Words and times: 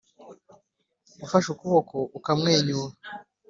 ufashe 1.25 1.47
ukuboko 1.51 1.95
ukamwenyura 2.17 2.91